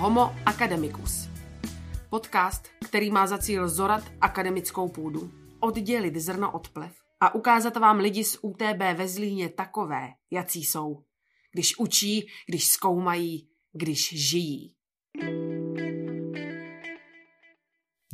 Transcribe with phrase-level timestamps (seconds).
[0.00, 1.28] Homo Academicus.
[2.10, 5.30] Podcast, který má za cíl zorat akademickou půdu,
[5.60, 11.02] oddělit zrno od plev a ukázat vám lidi z UTB ve Zlíně takové, jací jsou.
[11.52, 14.74] Když učí, když zkoumají, když žijí.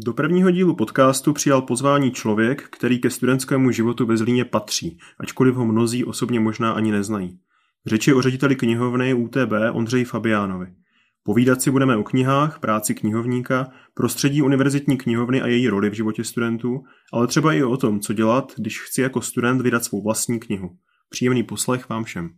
[0.04, 5.54] Do prvního dílu podcastu přijal pozvání člověk, který ke studentskému životu ve Zlíně patří, ačkoliv
[5.54, 7.40] ho mnozí osobně možná ani neznají.
[7.86, 10.85] Řeč je o řediteli knihovny UTB Ondřeji Fabiánovi.
[11.26, 16.24] Povídat si budeme o knihách, práci knihovníka, prostředí univerzitní knihovny a její roli v životě
[16.24, 20.40] studentů, ale třeba i o tom, co dělat, když chci jako student vydat svou vlastní
[20.40, 20.70] knihu.
[21.08, 22.30] Příjemný poslech vám všem.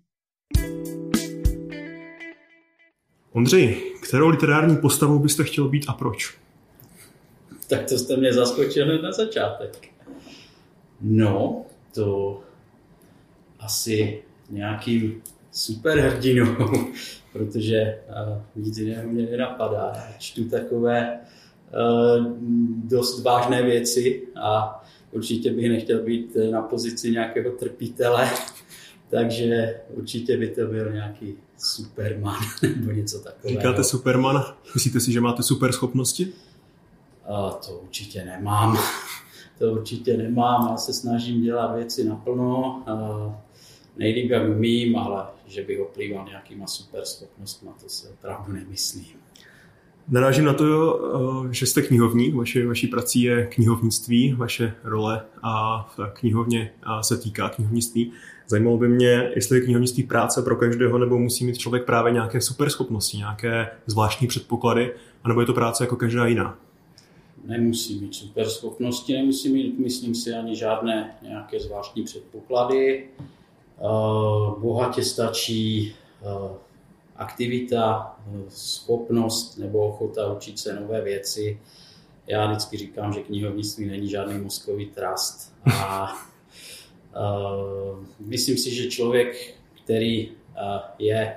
[3.32, 6.38] Ondřej, kterou literární postavou byste chtěl být a proč?
[7.68, 9.88] Tak to jste mě zaskočili na začátek.
[11.00, 11.64] No,
[11.94, 12.40] to
[13.60, 16.56] asi nějakým superhrdinou,
[17.38, 19.92] protože uh, nic jiného mě nenapadá.
[20.18, 22.26] Čtu takové uh,
[22.84, 28.30] dost vážné věci a určitě bych nechtěl být na pozici nějakého trpítele,
[29.10, 32.40] takže určitě by to byl nějaký Superman
[32.76, 33.60] nebo něco takového.
[33.60, 34.44] Říkáte Superman?
[34.74, 36.32] Myslíte si, že máte super schopnosti?
[37.30, 38.78] Uh, to určitě nemám.
[39.58, 40.68] To určitě nemám.
[40.70, 42.82] Já se snažím dělat věci naplno.
[42.88, 43.32] Uh,
[43.98, 49.04] nejlíp, jak umím, ale že bych oplýval nějakýma super schopnostmi, to se opravdu nemyslím.
[50.08, 51.00] Narážím na to,
[51.50, 57.48] že jste knihovník, vaše, vaší prací je knihovnictví, vaše role a v knihovně se týká
[57.48, 58.12] knihovnictví.
[58.46, 62.40] Zajímalo by mě, jestli je knihovnictví práce pro každého, nebo musí mít člověk právě nějaké
[62.40, 66.58] superschopnosti, nějaké zvláštní předpoklady, anebo je to práce jako každá jiná?
[67.44, 73.08] Nemusí mít superschopnosti, nemusí mít, myslím si, ani žádné nějaké zvláštní předpoklady.
[73.80, 76.54] Eh, bohatě stačí eh,
[77.16, 81.60] aktivita, eh, schopnost nebo ochota učit se nové věci.
[82.26, 85.54] Já vždycky říkám, že knihovnictví není žádný mozkový trust.
[85.72, 86.12] A
[88.18, 90.32] myslím si, že člověk, který
[90.98, 91.36] je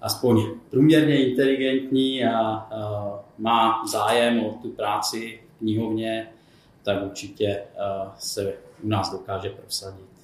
[0.00, 2.68] aspoň průměrně inteligentní a
[3.38, 6.28] má zájem o tu práci v knihovně,
[6.82, 7.62] tak určitě
[8.18, 10.21] se u nás dokáže prosadit.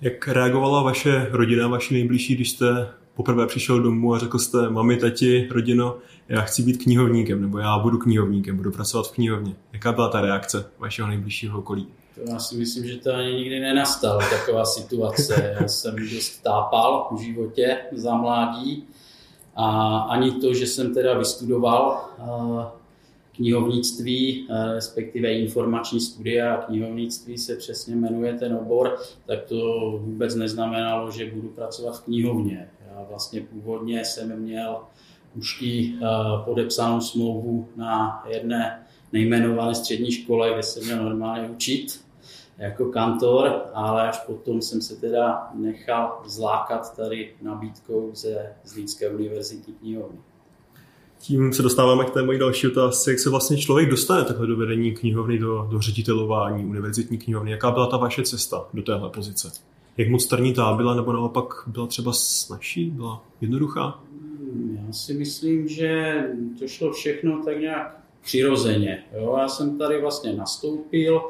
[0.00, 4.96] Jak reagovala vaše rodina, vaši nejbližší, když jste poprvé přišel domů a řekl jste, mami,
[4.96, 5.96] tati, rodino,
[6.28, 9.54] já chci být knihovníkem, nebo já budu knihovníkem, budu pracovat v knihovně.
[9.72, 11.86] Jaká byla ta reakce vašeho nejbližšího okolí?
[12.14, 15.56] To já si myslím, že to ani nikdy nenastalo, taková situace.
[15.60, 18.84] Já jsem dost tápal v životě za mládí
[19.56, 22.00] a ani to, že jsem teda vystudoval
[23.36, 30.34] knihovnictví, eh, respektive informační studia a knihovnictví se přesně jmenuje ten obor, tak to vůbec
[30.34, 32.70] neznamenalo, že budu pracovat v knihovně.
[32.88, 34.80] Já vlastně původně jsem měl
[35.36, 36.06] už i eh,
[36.44, 42.00] podepsanou smlouvu na jedné nejmenované střední škole, kde jsem měl normálně učit
[42.58, 49.72] jako kantor, ale až potom jsem se teda nechal zlákat tady nabídkou ze Zlínské univerzity
[49.72, 50.18] knihovny.
[51.26, 54.56] Tím se dostáváme k té mojí další otázce, jak se vlastně člověk dostane takhle do
[54.56, 57.50] vedení knihovny, do, do ředitelování univerzitní knihovny.
[57.50, 59.50] Jaká byla ta vaše cesta do téhle pozice?
[59.96, 64.00] Jak moc trnitá byla, nebo naopak byla třeba snažší, byla jednoduchá?
[64.86, 66.22] Já si myslím, že
[66.58, 69.04] to šlo všechno tak nějak přirozeně.
[69.14, 69.36] Jo?
[69.38, 71.22] Já jsem tady vlastně nastoupil,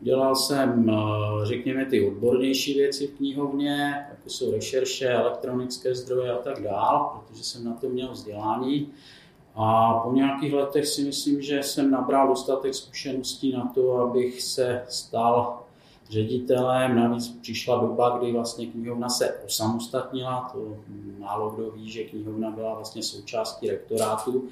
[0.00, 6.38] dělal jsem, eh, řekněme, ty odbornější věci v knihovně, jako jsou rešerše, elektronické zdroje a
[6.38, 8.92] tak dál, protože jsem na to měl vzdělání.
[9.54, 14.84] A po nějakých letech si myslím, že jsem nabral dostatek zkušeností na to, abych se
[14.88, 15.62] stal
[16.10, 16.96] ředitelem.
[16.96, 20.50] Navíc přišla doba, kdy vlastně knihovna se osamostatnila.
[20.52, 20.76] To
[21.18, 24.48] málo kdo ví, že knihovna byla vlastně součástí rektorátu.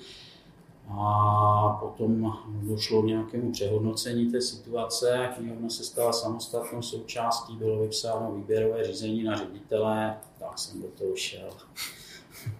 [0.90, 5.28] A potom došlo k nějakému přehodnocení té situace.
[5.36, 11.16] Knihovna se stala samostatnou součástí, bylo vypsáno výběrové řízení na ředitele, tak jsem do toho
[11.16, 11.50] šel.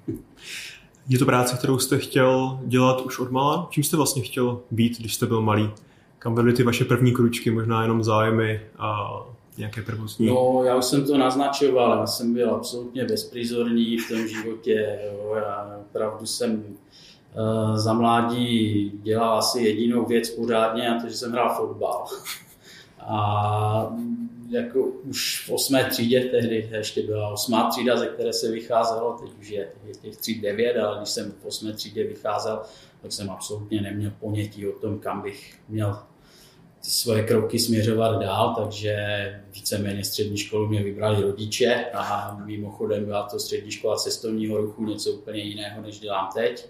[1.08, 3.67] Je to práce, kterou jste chtěl dělat už od mala?
[3.70, 5.70] Čím jste vlastně chtěl být, když jste byl malý?
[6.19, 9.11] Kam byly ty vaše první kručky, možná jenom zájmy a
[9.58, 10.26] nějaké prvostní?
[10.26, 14.99] No, já už jsem to naznačoval, já jsem byl absolutně bezprizorní v tom životě.
[15.05, 15.35] Jo.
[15.37, 21.32] Já opravdu jsem uh, za mládí dělal asi jedinou věc pořádně a to, že jsem
[21.32, 22.05] hrál fotbal.
[23.00, 23.97] A
[24.50, 29.31] jako už v osmé třídě, tehdy ještě byla osmá třída, ze které se vycházelo, teď
[29.41, 32.62] už je, těch tříd devět, ale když jsem v osmé třídě vycházel,
[33.02, 35.99] tak jsem absolutně neměl ponětí o tom, kam bych měl
[36.82, 38.97] ty svoje kroky směřovat dál, takže
[39.52, 45.12] víceméně střední školu mě vybrali rodiče a mimochodem byla to střední škola cestovního ruchu, něco
[45.12, 46.69] úplně jiného, než dělám teď.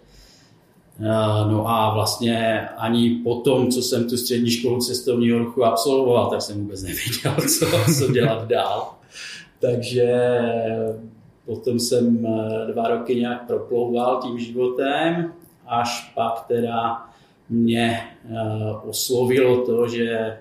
[1.51, 6.43] No a vlastně ani po tom, co jsem tu střední školu cestovního ruchu absolvoval, tak
[6.43, 7.67] jsem vůbec nevěděl, co,
[7.99, 8.95] co dělat dál.
[9.61, 10.39] Takže
[11.45, 12.27] potom jsem
[12.73, 15.33] dva roky nějak proplouval tím životem,
[15.67, 17.09] až pak teda
[17.49, 18.01] mě
[18.85, 20.39] oslovilo to, že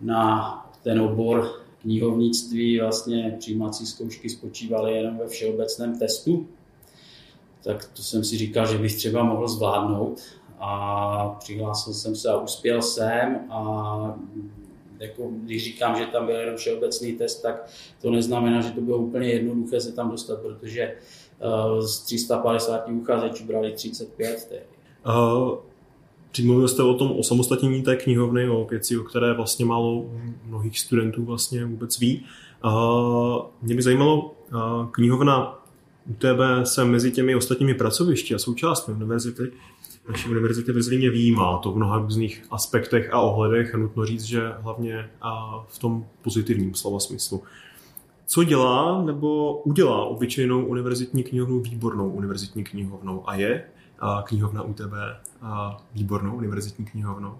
[0.00, 1.50] na ten obor
[1.82, 6.48] knihovnictví vlastně přijímací zkoušky spočívaly jenom ve všeobecném testu,
[7.64, 10.20] tak to jsem si říkal, že bych třeba mohl zvládnout
[10.58, 14.18] a přihlásil jsem se a uspěl jsem a
[15.00, 17.70] jako, když říkám, že tam byl jenom všeobecný test, tak
[18.02, 20.96] to neznamená, že to bylo úplně jednoduché se tam dostat, protože
[21.74, 24.66] uh, z 350 uchazečů brali 35.
[25.06, 25.58] Uh,
[26.44, 30.10] Mluvil jste o tom osamostatnění té knihovny, o věci, o které vlastně málo
[30.44, 32.24] mnohých studentů vlastně vůbec ví.
[32.64, 35.59] Uh, mě by zajímalo, uh, knihovna
[36.06, 39.52] UTB se mezi těmi ostatními pracovišti a součástmi univerzity,
[40.08, 44.22] naší univerzity ve Zlíně výjímá to v mnoha různých aspektech a ohledech a nutno říct,
[44.22, 47.42] že hlavně a v tom pozitivním slova smyslu.
[48.26, 53.64] Co dělá nebo udělá obyčejnou univerzitní knihovnu výbornou univerzitní knihovnou a je
[53.98, 54.92] a knihovna UTB
[55.42, 57.38] a výbornou univerzitní knihovnou?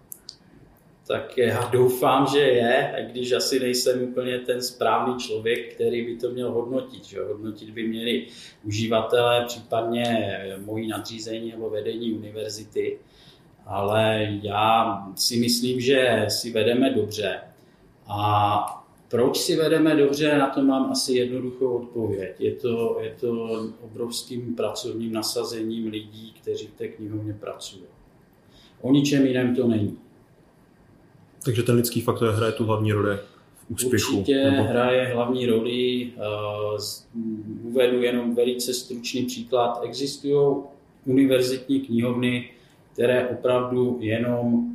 [1.11, 6.17] Tak já doufám, že je, i když asi nejsem úplně ten správný člověk, který by
[6.17, 7.05] to měl hodnotit.
[7.05, 7.21] Že?
[7.21, 8.27] Hodnotit by měli
[8.65, 12.99] uživatelé, případně mojí nadřízení nebo vedení univerzity.
[13.67, 17.41] Ale já si myslím, že si vedeme dobře.
[18.07, 18.65] A
[19.09, 22.37] proč si vedeme dobře, na to mám asi jednoduchou odpověď.
[22.39, 27.85] Je to, je to obrovským pracovním nasazením lidí, kteří v té knihovně pracují.
[28.81, 29.99] O ničem jiném to není.
[31.45, 34.13] Takže ten lidský faktor hraje tu hlavní roli v úspěchu.
[34.13, 34.63] Určitě nebo...
[34.63, 36.11] hraje hlavní roli.
[37.63, 39.81] Uvedu jenom velice stručný příklad.
[39.83, 40.57] Existují
[41.05, 42.51] univerzitní knihovny,
[42.93, 44.73] které opravdu jenom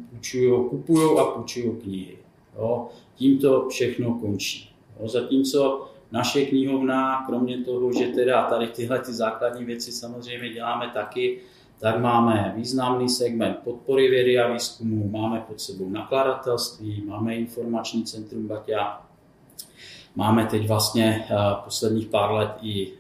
[0.70, 2.18] kupují a půjčují knihy.
[2.58, 2.88] Jo.
[3.16, 4.70] Tím to všechno končí.
[5.00, 5.08] Jo.
[5.08, 11.40] Zatímco naše knihovna, kromě toho, že teda tady tyhle ty základní věci samozřejmě děláme taky,
[11.86, 18.48] tak máme významný segment podpory vědy a výzkumu, máme pod sebou nakladatelství, máme informační centrum
[18.48, 19.02] Baťa,
[20.16, 22.94] máme teď vlastně uh, posledních pár let i uh,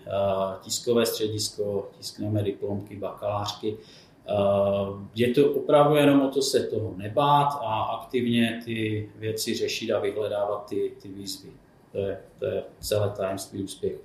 [0.61, 3.77] tiskové středisko, tiskneme diplomky, bakalářky.
[3.77, 9.91] Uh, je to opravdu jenom o to se toho nebát a aktivně ty věci řešit
[9.91, 11.49] a vyhledávat ty, ty výzvy.
[11.91, 14.01] To je, to je celé tajemství úspěchu.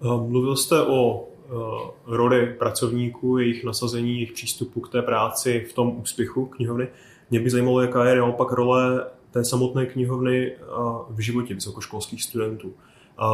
[0.00, 1.35] Mluvil jste o Eh,
[2.06, 6.88] roli pracovníků, jejich nasazení, jejich přístupu k té práci v tom úspěchu knihovny.
[7.30, 10.58] Mě by zajímalo, jaká je naopak role té samotné knihovny eh,
[11.10, 12.72] v životě vysokoškolských studentů.
[12.72, 13.24] Eh,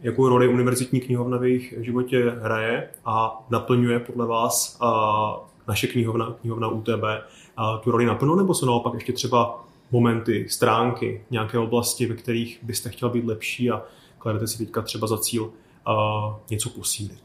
[0.00, 4.80] jakou roli univerzitní knihovna v jejich životě hraje a naplňuje podle vás
[5.68, 7.04] naše knihovna, knihovna UTB,
[7.82, 12.90] tu roli naplno, nebo jsou naopak ještě třeba momenty, stránky, nějaké oblasti, ve kterých byste
[12.90, 13.82] chtěl být lepší a
[14.18, 15.50] kladete si teďka třeba za cíl
[16.50, 17.20] něco posílit?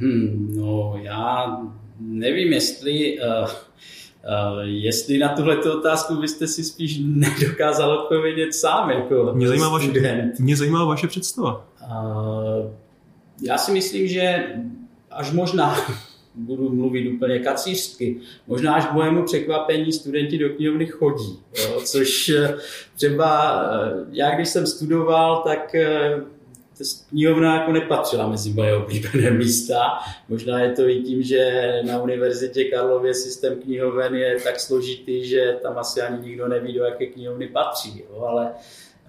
[0.00, 1.56] Hmm, no, já
[2.00, 8.90] nevím, jestli, uh, uh, jestli na tuhle otázku byste si spíš nedokázal odpovědět sám.
[8.90, 9.92] Jako mě, zajímá vaše,
[10.38, 11.66] mě zajímá vaše představa.
[11.82, 12.70] Uh,
[13.42, 14.54] já si myslím, že
[15.10, 15.76] až možná
[16.34, 18.16] budu mluvit úplně kacířsky.
[18.46, 22.32] Možná až k mojemu překvapení studenti do knihovny chodí, jo, což
[22.96, 23.62] třeba
[24.10, 25.74] já když jsem studoval, tak
[27.08, 29.98] knihovna jako nepatřila mezi moje oblíbené místa.
[30.28, 35.58] Možná je to i tím, že na Univerzitě Karlově systém knihoven je tak složitý, že
[35.62, 38.02] tam asi ani nikdo neví, do jaké knihovny patří.
[38.10, 38.24] Jo?
[38.24, 38.50] Ale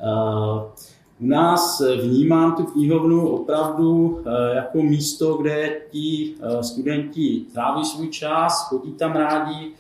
[0.04, 0.62] uh,
[1.22, 4.24] u nás vnímám tu knihovnu opravdu uh,
[4.56, 9.72] jako místo, kde ti uh, studenti tráví svůj čas, chodí tam rádi,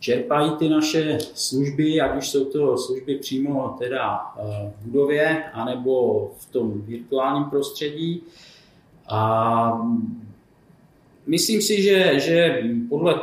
[0.00, 6.24] čerpají ty naše služby, ať už jsou to služby přímo teda eh, v budově, anebo
[6.38, 8.22] v tom virtuálním prostředí.
[9.08, 9.88] A
[11.26, 13.20] myslím si, že, že podle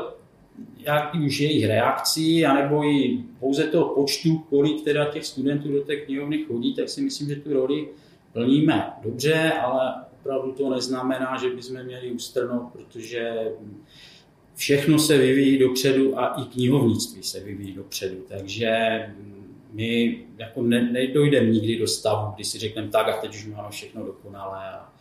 [0.86, 5.96] jak už jejich reakcí, anebo i pouze toho počtu, kolik teda těch studentů do té
[5.96, 7.90] knihovny chodí, tak si myslím, že tu roli
[8.34, 13.52] plníme dobře, ale opravdu to neznamená, že bychom měli ustrnout, protože
[14.56, 18.16] všechno se vyvíjí dopředu a i knihovnictví se vyvíjí dopředu.
[18.28, 18.70] Takže
[19.72, 23.68] my jako ne, nedojdeme nikdy do stavu, kdy si řekneme tak a teď už máme
[23.70, 24.94] všechno dokonalé a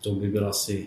[0.00, 0.86] to by byl asi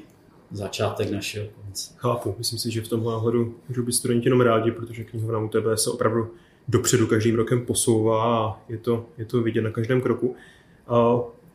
[0.51, 1.93] začátek našeho konce.
[1.97, 5.47] Chápu, myslím si, že v tomhle ohledu můžou být studenti jenom rádi, protože knihovna u
[5.47, 6.31] tebe se opravdu
[6.67, 10.35] dopředu každým rokem posouvá a je to, je to vidět na každém kroku.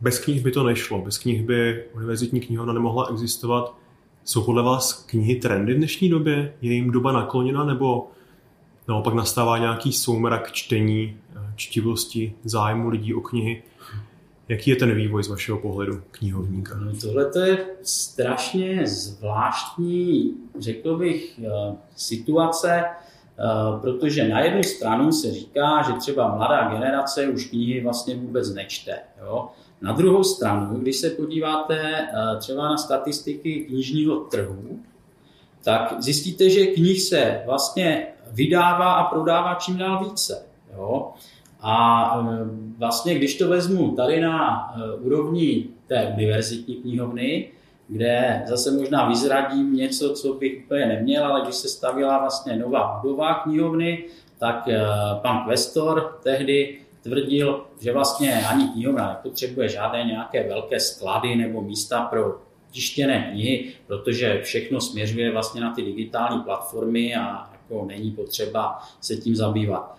[0.00, 3.76] Bez knih by to nešlo, bez knih by univerzitní knihovna nemohla existovat
[4.25, 6.55] Jsou podle vás knihy trendy v dnešní době?
[6.62, 8.09] Je jim doba nakloněna nebo
[8.89, 11.17] naopak nastává nějaký soumrak čtení,
[11.57, 13.62] čtivosti, zájmu lidí o knihy?
[14.49, 16.77] Jaký je ten vývoj z vašeho pohledu knihovníka?
[16.77, 25.33] No, Tohle je strašně zvláštní, řekl bych, eh, situace, eh, protože na jednu stranu se
[25.33, 28.99] říká, že třeba mladá generace už knihy vlastně vůbec nečte.
[29.23, 29.49] Jo?
[29.83, 34.81] Na druhou stranu, když se podíváte eh, třeba na statistiky knižního trhu,
[35.65, 40.47] tak zjistíte, že knih se vlastně vydává a prodává čím dál více.
[40.77, 41.13] Jo?
[41.61, 42.45] A e,
[42.79, 47.49] vlastně, když to vezmu tady na e, úrovni té univerzitní knihovny,
[47.89, 52.99] kde zase možná vyzradím něco, co bych úplně neměl, ale když se stavila vlastně nová
[53.03, 54.05] budova knihovny,
[54.39, 54.69] tak
[55.23, 62.02] pan Questor tehdy tvrdil, že vlastně ani knihovna nepotřebuje žádné nějaké velké sklady nebo místa
[62.02, 62.38] pro
[62.71, 69.16] tištěné knihy, protože všechno směřuje vlastně na ty digitální platformy a jako není potřeba se
[69.16, 69.99] tím zabývat.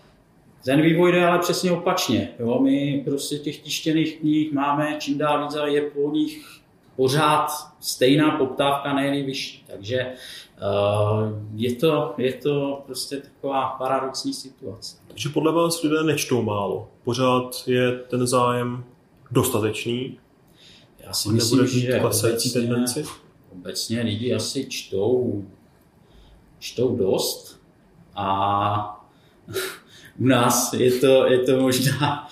[0.66, 2.30] Ten vývoj jde ale přesně opačně.
[2.40, 2.60] Jo?
[2.60, 6.61] My prostě těch tištěných knih máme čím dál víc, ale je po nich
[6.96, 7.48] pořád
[7.80, 9.64] stejná poptávka, nejen vyšší.
[9.68, 14.98] Takže uh, je, to, je to prostě taková paradoxní situace.
[15.08, 16.90] Takže podle vás lidé nečtou málo.
[17.04, 18.84] Pořád je ten zájem
[19.32, 20.20] dostatečný?
[21.00, 23.06] Já si myslím, že obecně, tendenci?
[23.52, 25.44] obecně lidi asi čtou,
[26.60, 27.62] čtou dost
[28.16, 29.06] a
[30.20, 32.28] u nás je to, je to možná,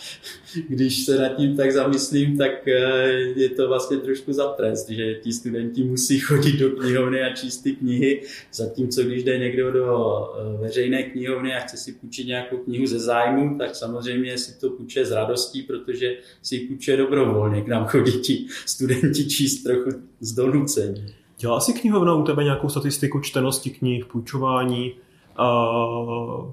[0.67, 5.15] když se nad tím tak zamyslím, tak eh, je to vlastně trošku za trest, že
[5.15, 8.21] ti studenti musí chodit do knihovny a číst ty knihy,
[8.53, 12.99] zatímco když jde někdo do eh, veřejné knihovny a chce si půjčit nějakou knihu ze
[12.99, 17.61] zájmu, tak samozřejmě si to půjče s radostí, protože si půjče dobrovolně.
[17.61, 19.89] K nám chodí ti studenti číst trochu
[20.19, 21.05] z donucení.
[21.39, 24.93] Dělá si knihovna u tebe nějakou statistiku čtenosti knih, půjčování?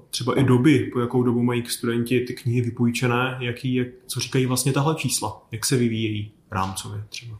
[0.09, 4.45] Třeba i doby, po jakou dobu mají studenti ty knihy vypůjčené, jaký, jak, co říkají
[4.45, 7.39] vlastně tahle čísla, jak se vyvíjejí rámcově třeba.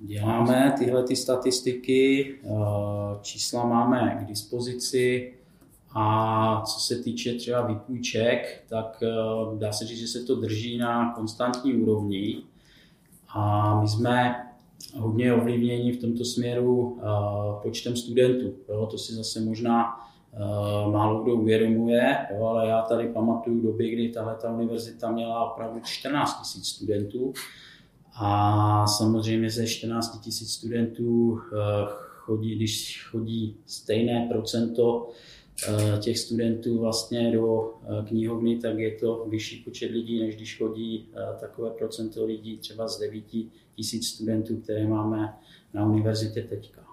[0.00, 2.34] Děláme tyhle ty statistiky,
[3.22, 5.34] čísla máme k dispozici
[5.94, 9.02] a co se týče třeba vypůjček, tak
[9.58, 12.42] dá se říct, že se to drží na konstantní úrovni
[13.28, 14.34] a my jsme
[14.96, 17.00] hodně ovlivněni v tomto směru
[17.62, 18.54] počtem studentů.
[18.90, 20.17] To si zase možná Eh,
[20.90, 25.80] málo kdo uvědomuje, jo, ale já tady pamatuju doby, kdy tahle ta univerzita měla opravdu
[25.84, 27.32] 14 000 studentů
[28.20, 31.56] a samozřejmě ze 14 000 studentů eh,
[32.16, 35.10] chodí, když chodí stejné procento
[35.68, 37.74] eh, těch studentů vlastně do
[38.08, 41.08] knihovny, tak je to vyšší počet lidí, než když chodí
[41.40, 43.24] takové procento lidí třeba z 9
[43.76, 45.38] tisíc studentů, které máme
[45.74, 46.87] na univerzitě teďka.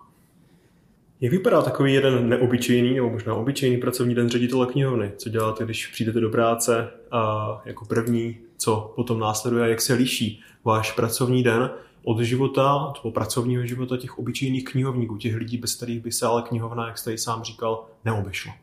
[1.22, 5.12] Jak vypadá takový jeden neobyčejný nebo možná obyčejný pracovní den ředitele knihovny?
[5.18, 10.42] Co děláte, když přijdete do práce a jako první, co potom následuje, jak se liší
[10.64, 11.70] váš pracovní den
[12.04, 16.42] od života, od pracovního života těch obyčejných knihovníků, těch lidí, bez kterých by se ale
[16.42, 18.54] knihovna, jak jste ji sám říkal, neobešla?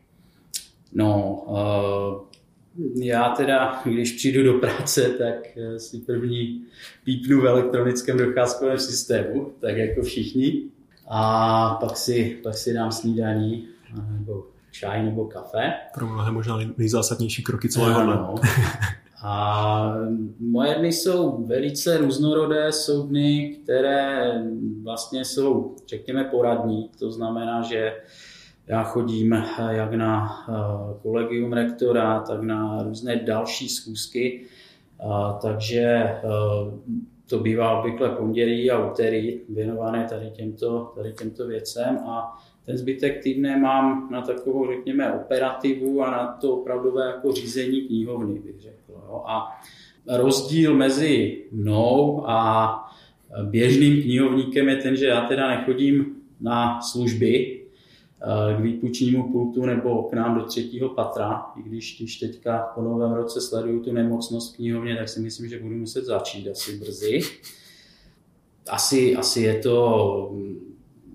[0.93, 6.61] No, uh, já teda, když přijdu do práce, tak eh, si první
[7.03, 10.61] pípnu v elektronickém docházkovém systému, tak jako všichni
[11.07, 13.67] a pak si, pak si dám snídaní
[14.19, 15.73] nebo čaj nebo kafe.
[15.93, 18.15] Pro mnohé možná nejzásadnější kroky celého dne.
[18.15, 18.35] No.
[19.25, 19.95] A
[20.39, 24.33] moje dny jsou velice různorodé, jsou dny, které
[24.83, 26.89] vlastně jsou, řekněme, poradní.
[26.99, 27.93] To znamená, že
[28.67, 30.53] já chodím jak na eh,
[31.01, 34.45] kolegium rektora, tak na různé další schůzky.
[35.41, 36.21] Takže eh,
[37.33, 43.23] to bývá obvykle pondělí a úterý věnované tady těmto, tady těmto věcem a ten zbytek
[43.23, 48.77] týdne mám na takovou, řekněme, operativu a na to opravdové jako řízení knihovny, bych řekl.
[48.87, 49.23] Jo.
[49.25, 49.61] A
[50.17, 52.69] rozdíl mezi mnou a
[53.43, 57.62] běžným knihovníkem je ten, že já teda nechodím na služby,
[58.57, 61.45] k výpučnímu pultu nebo k nám do třetího patra.
[61.59, 65.59] I když, když teďka po novém roce sleduju tu nemocnost knihovně, tak si myslím, že
[65.59, 67.21] budu muset začít asi brzy.
[68.69, 70.35] Asi, asi je to,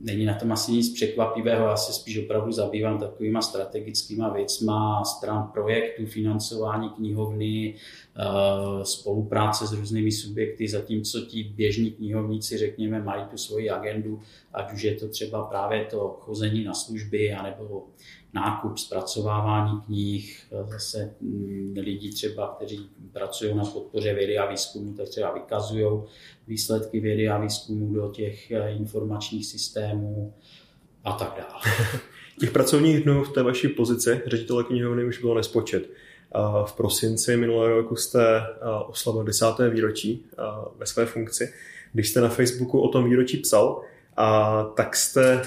[0.00, 5.50] není na tom asi nic překvapivého, já se spíš opravdu zabývám takovýma strategickýma věcma, stran
[5.52, 7.74] projektu, financování knihovny,
[8.20, 14.20] Eh, spolupráce s různými subjekty, zatímco ti běžní knihovníci, řekněme, mají tu svoji agendu,
[14.54, 17.86] ať už je to třeba právě to chození na služby, anebo
[18.32, 25.08] nákup, zpracovávání knih, zase mm, lidi třeba, kteří pracují na podpoře vědy a výzkumu, tak
[25.08, 26.02] třeba vykazují
[26.48, 30.34] výsledky vědy a výzkumu do těch eh, informačních systémů
[31.04, 31.76] a tak dále.
[32.40, 35.90] Těch pracovních dnů v té vaší pozici ředitele knihovny už bylo nespočet.
[36.64, 38.42] V prosinci minulého roku jste
[38.86, 40.26] oslavil desáté výročí
[40.76, 41.52] ve své funkci.
[41.92, 43.82] Když jste na Facebooku o tom výročí psal,
[44.18, 45.42] a tak jste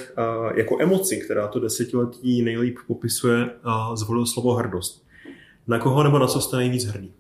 [0.56, 3.50] jako emoci, která to desetiletí nejlíp popisuje,
[3.94, 5.06] zvolil slovo hrdost.
[5.68, 7.12] Na koho nebo na co jste nejvíc hrdý?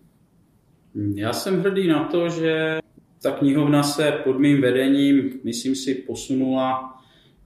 [1.15, 2.79] Já jsem hrdý na to, že
[3.21, 6.97] ta knihovna se pod mým vedením, myslím si, posunula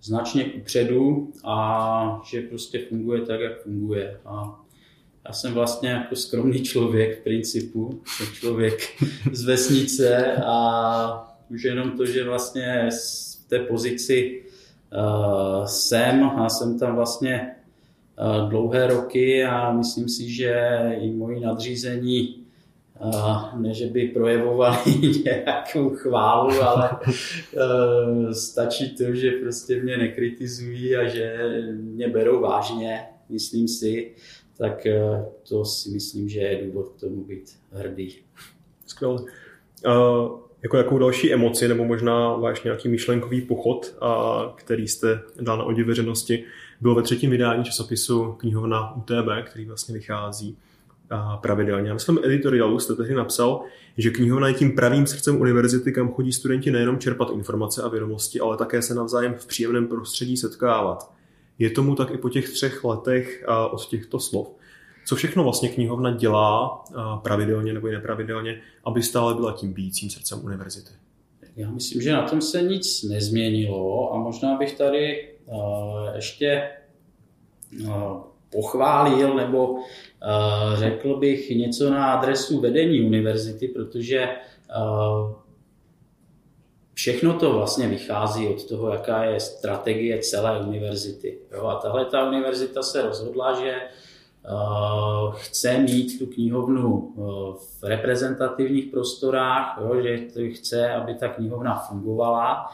[0.02, 4.20] značně kupředu a že prostě funguje tak, jak funguje.
[4.26, 4.62] A
[5.28, 11.92] já jsem vlastně jako skromný člověk v principu, jsem člověk z vesnice a už jenom
[11.92, 12.90] to, že vlastně
[13.48, 14.44] té pozici
[14.94, 17.56] uh, jsem a jsem tam vlastně
[18.20, 22.46] uh, dlouhé roky a myslím si, že i moji nadřízení
[23.02, 24.78] uh, ne, že by projevovali
[25.26, 31.38] nějakou chválu, ale uh, stačí to, že prostě mě nekritizují a že
[31.72, 34.12] mě berou vážně, myslím si,
[34.58, 38.16] tak uh, to si myslím, že je důvod k tomu být hrdý.
[38.86, 39.24] Skvěle.
[40.62, 45.64] Jako jakou další emoci, nebo možná váš nějaký myšlenkový pochod, a, který jste dal na
[45.64, 46.44] odiv veřejnosti,
[46.82, 50.58] byl ve třetím vydání časopisu knihovna UTB, který vlastně vychází
[51.10, 51.88] a pravidelně.
[51.88, 53.62] Já myslím, editoriálu jste tehdy napsal,
[53.98, 58.40] že knihovna je tím pravým srdcem univerzity, kam chodí studenti nejenom čerpat informace a vědomosti,
[58.40, 61.12] ale také se navzájem v příjemném prostředí setkávat.
[61.60, 64.48] Je tomu tak i po těch třech letech od těchto slov.
[65.06, 66.84] Co všechno vlastně knihovna dělá
[67.24, 70.92] pravidelně nebo i nepravidelně, aby stále byla tím bíjícím srdcem univerzity?
[71.56, 75.30] Já myslím, že na tom se nic nezměnilo a možná bych tady
[76.16, 76.70] ještě
[78.50, 79.76] pochválil nebo
[80.74, 84.30] řekl bych něco na adresu vedení univerzity, protože
[86.94, 91.38] všechno to vlastně vychází od toho, jaká je strategie celé univerzity.
[91.52, 91.66] Jo?
[91.66, 94.05] A tahle ta univerzita se rozhodla, že Eh,
[95.32, 97.22] chce mít tu knihovnu eh,
[97.58, 102.68] v reprezentativních prostorách, jo, že chce, aby ta knihovna fungovala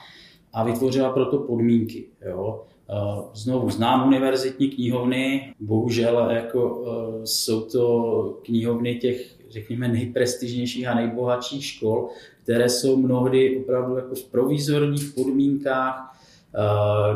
[0.53, 2.05] a vytvořila proto podmínky.
[2.25, 2.63] Jo.
[2.89, 2.93] Eh,
[3.33, 6.85] znovu znám univerzitní knihovny, bohužel jako
[7.25, 12.09] jsou to knihovny těch, řekněme, nejprestižnějších a nejbohatších škol,
[12.43, 16.20] které jsou mnohdy opravdu jako v provizorních podmínkách, Eh,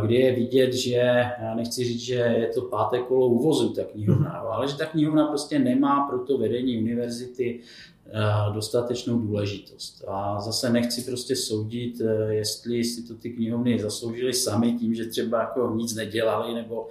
[0.02, 4.30] kdy je vidět, že, já nechci říct, že je to páté kolo uvozu ta knihovna,
[4.30, 4.36] mm.
[4.36, 7.60] ale že ta knihovna prostě nemá pro to vedení univerzity
[8.08, 10.04] eh, dostatečnou důležitost.
[10.08, 15.06] A zase nechci prostě soudit, eh, jestli si to ty knihovny zasloužily sami tím, že
[15.06, 16.88] třeba jako nic nedělali nebo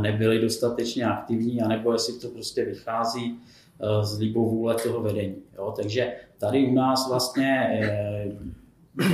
[0.00, 3.38] nebyli dostatečně aktivní, anebo jestli to prostě vychází
[4.02, 5.34] z libovůle toho vedení.
[5.56, 5.74] Jo?
[5.76, 7.80] Takže tady u nás vlastně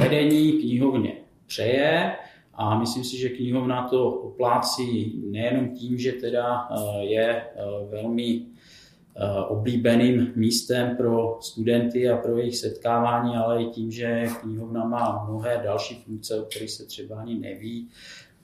[0.00, 1.12] vedení knihovně
[1.46, 2.16] přeje,
[2.62, 7.54] a myslím si, že knihovna to oplácí nejenom tím, že teda eh, je eh,
[7.90, 8.46] velmi
[9.16, 15.24] eh, oblíbeným místem pro studenty a pro jejich setkávání, ale i tím, že knihovna má
[15.28, 17.88] mnohé další funkce, o kterých se třeba ani neví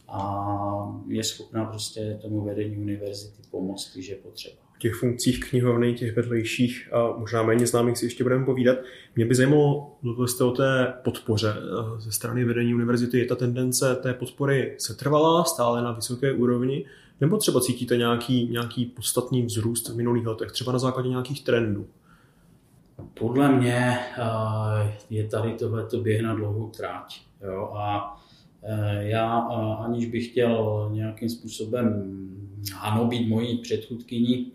[0.09, 6.17] a je schopná prostě tomu vedení univerzity pomoct, když je potřeba těch funkcích knihovny, těch
[6.17, 8.79] vedlejších a možná méně známých si ještě budeme povídat.
[9.17, 13.19] Mě by zajímalo, mluvil jste o té podpoře eh, ze strany vedení univerzity.
[13.19, 16.85] Je ta tendence té podpory setrvalá, stále na vysoké úrovni,
[17.21, 21.87] nebo třeba cítíte nějaký, nějaký podstatný vzrůst v minulých letech, třeba na základě nějakých trendů?
[23.15, 27.21] Podle mě eh, je tady tohleto běh na dlouhou tráť.
[27.45, 27.73] Jo?
[27.75, 28.17] A
[28.63, 29.39] eh, já,
[29.85, 32.15] aniž bych chtěl nějakým způsobem
[32.81, 34.53] ano, být mojí předchůdkyní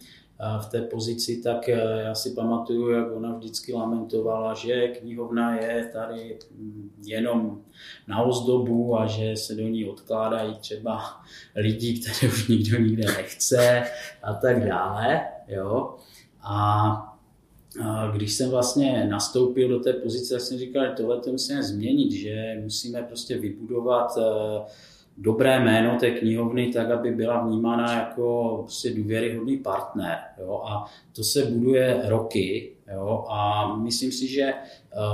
[0.61, 5.89] v té pozici, tak e, já si pamatuju, jak ona vždycky lamentovala, že knihovna je
[5.93, 6.37] tady
[7.05, 7.61] jenom
[8.07, 11.01] na ozdobu a že se do ní odkládají třeba
[11.55, 13.83] lidi, které už nikdo nikde nechce
[14.23, 15.21] a tak dále.
[15.47, 15.95] Jo?
[16.41, 17.09] A
[18.15, 22.11] když jsem vlastně nastoupil do té pozice, tak jsem říkal, že tohle to musíme změnit,
[22.11, 24.21] že musíme prostě vybudovat e,
[25.17, 30.17] dobré jméno té knihovny tak, aby byla vnímána jako prostě důvěryhodný partner.
[30.39, 30.61] Jo?
[30.65, 33.25] A to se buduje roky jo?
[33.29, 34.53] a myslím si, že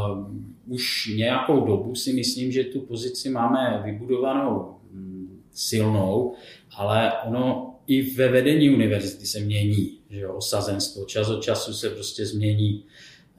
[0.10, 0.28] uh,
[0.68, 6.34] už nějakou dobu si myslím, že tu pozici máme vybudovanou um, silnou,
[6.78, 11.06] ale ono i ve vedení univerzity se mění, že jo, osazenstvo.
[11.06, 12.84] Čas od času se prostě změní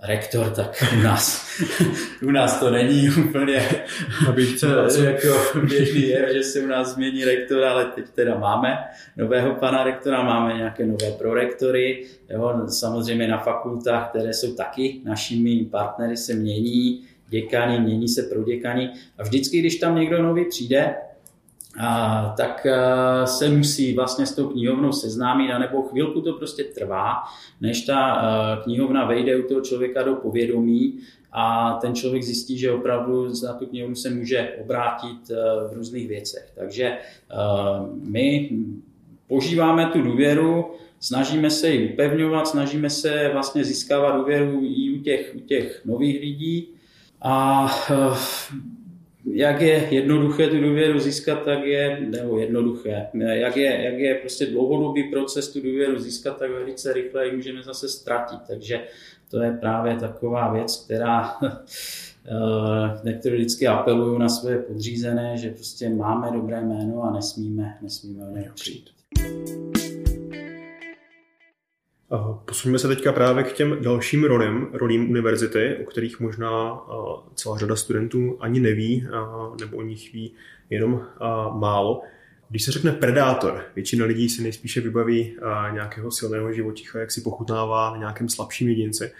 [0.02, 1.46] rektor, tak u nás,
[2.22, 3.68] u nás to není úplně
[4.60, 4.66] to,
[5.02, 5.28] jako
[5.68, 8.78] běžný je, že se u nás změní rektor, ale teď teda máme
[9.16, 15.64] nového pana rektora, máme nějaké nové prorektory, jo, samozřejmě na fakultách, které jsou taky našimi
[15.64, 20.94] partnery, se mění, děkani, mění se pro děkani a vždycky, když tam někdo nový přijde,
[21.78, 27.14] a, tak a, se musí vlastně s tou knihovnou seznámit, anebo chvilku to prostě trvá,
[27.61, 30.98] než ta a, knihovna vejde u toho člověka do povědomí
[31.33, 36.09] a ten člověk zjistí, že opravdu za tu knihovnu se může obrátit a, v různých
[36.09, 36.52] věcech.
[36.54, 36.98] Takže
[37.30, 38.50] a, my
[39.28, 45.33] požíváme tu důvěru, snažíme se ji upevňovat, snažíme se vlastně získávat důvěru i u těch,
[45.37, 46.68] u těch nových lidí
[47.22, 47.66] a
[49.24, 54.46] jak je jednoduché tu důvěru získat, tak je, nebo jednoduché, jak je, jak je prostě
[54.46, 58.38] dlouhodobý proces tu důvěru získat, tak velice rychle ji můžeme zase ztratit.
[58.46, 58.80] Takže
[59.30, 61.37] to je právě taková věc, která
[63.04, 68.24] na kterou vždycky apeluju na své podřízené, že prostě máme dobré jméno a nesmíme, nesmíme
[68.28, 68.90] o něj přijít.
[72.44, 76.81] Posuneme se teďka právě k těm dalším rolím, rolím univerzity, o kterých možná
[77.35, 79.07] celá řada studentů ani neví,
[79.61, 80.33] nebo o nich ví
[80.70, 81.03] jenom
[81.53, 82.03] málo.
[82.49, 85.37] Když se řekne predátor, většina lidí si nejspíše vybaví
[85.73, 89.12] nějakého silného životicha, jak si pochutnává na nějakém slabším jedinci.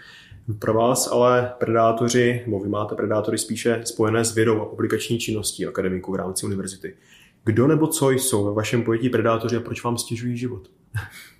[0.59, 5.65] Pro vás ale predátoři, nebo vy máte predátory spíše spojené s vědou a publikační činností
[5.65, 6.95] akademiků v rámci univerzity.
[7.43, 10.67] Kdo nebo co jsou ve vašem pojetí predátoři a proč vám stěžují život?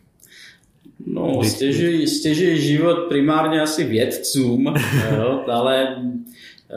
[1.06, 4.66] No, stěžují, stěžují život primárně asi vědcům,
[5.18, 6.04] jo, ale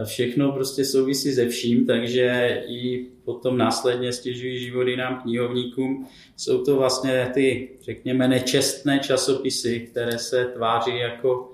[0.05, 6.07] všechno prostě souvisí se vším, takže i potom následně stěžují životy nám knihovníkům.
[6.37, 11.53] Jsou to vlastně ty, řekněme, nečestné časopisy, které se tváří jako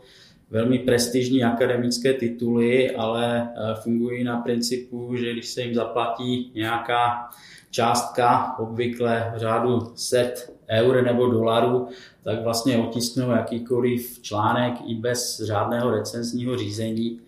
[0.51, 7.29] velmi prestižní akademické tituly, ale eh, fungují na principu, že když se jim zaplatí nějaká
[7.71, 11.89] částka, obvykle v řádu set eur nebo dolarů,
[12.23, 17.21] tak vlastně otisknou jakýkoliv článek i bez řádného recenzního řízení.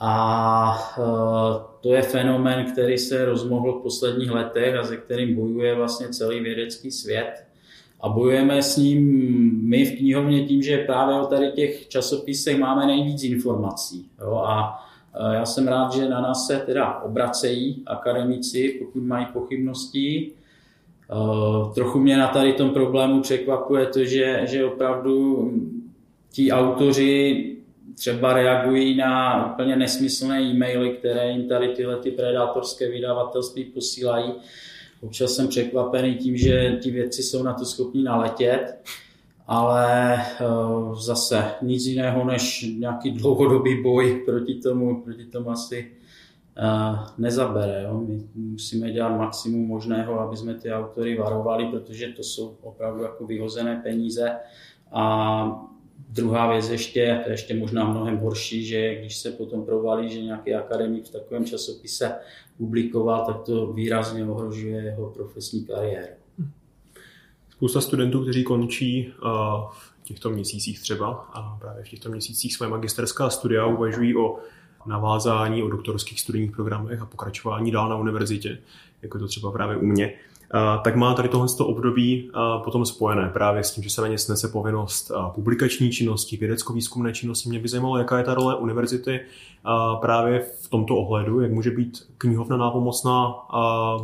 [0.00, 1.02] A e,
[1.80, 6.40] to je fenomén, který se rozmohl v posledních letech a se kterým bojuje vlastně celý
[6.40, 7.44] vědecký svět.
[8.00, 9.00] A bojujeme s ním
[9.62, 14.06] my v knihovně tím, že právě o tady těch časopisech máme nejvíc informací.
[14.20, 14.34] Jo?
[14.34, 20.32] A e, já jsem rád, že na nás se teda obracejí akademici, pokud mají pochybnosti,
[21.12, 25.50] Uh, trochu mě na tady tom problému překvapuje to, že, že opravdu
[26.32, 27.56] ti autoři
[27.94, 34.32] třeba reagují na úplně nesmyslné e-maily, které jim tady tyhle ty predátorské vydavatelství posílají.
[35.00, 38.78] Občas jsem překvapený tím, že ti věci jsou na to schopni naletět,
[39.46, 45.90] ale uh, zase nic jiného než nějaký dlouhodobý boj proti tomu, proti tomu asi
[47.18, 47.82] nezabere.
[47.82, 48.00] Jo.
[48.08, 53.26] My musíme dělat maximum možného, aby jsme ty autory varovali, protože to jsou opravdu jako
[53.26, 54.36] vyhozené peníze.
[54.92, 55.66] A
[56.08, 60.22] druhá věc ještě, to je ještě možná mnohem horší, že když se potom provalí, že
[60.22, 62.14] nějaký akademik v takovém časopise
[62.58, 66.12] publikoval, tak to výrazně ohrožuje jeho profesní kariéru.
[67.50, 69.12] Spousta studentů, kteří končí
[69.70, 74.38] v těchto měsících třeba a právě v těchto měsících své magisterská studia uvažují o
[74.86, 78.58] navázání o doktorských studijních programech a pokračování dál na univerzitě,
[79.02, 80.12] jako je to třeba právě u mě,
[80.84, 82.30] tak má tady tohle období
[82.64, 87.48] potom spojené právě s tím, že se na ně snese povinnost publikační činnosti, vědecko-výzkumné činnosti.
[87.48, 89.20] Mě by zajímalo, jaká je ta role univerzity
[90.00, 93.34] právě v tomto ohledu, jak může být knihovna nápomocná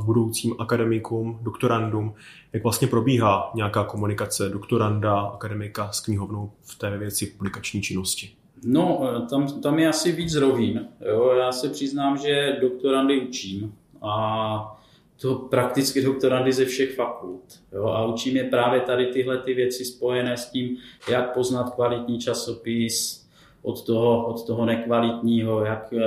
[0.04, 2.14] budoucím akademikům, doktorandům,
[2.52, 8.30] jak vlastně probíhá nějaká komunikace doktoranda, akademika s knihovnou v té věci publikační činnosti.
[8.64, 10.88] No, eh, tam, tam je asi víc rovín.
[11.08, 11.34] Jo?
[11.38, 14.78] Já se přiznám, že doktorandy učím a
[15.20, 17.60] to prakticky doktorandy ze všech fakult.
[17.72, 17.86] Jo?
[17.86, 20.76] A učím je právě tady tyhle ty věci spojené s tím,
[21.10, 23.26] jak poznat kvalitní časopis
[23.62, 25.98] od toho, od toho nekvalitního, jak e,